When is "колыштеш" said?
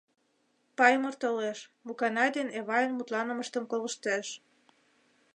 3.71-4.27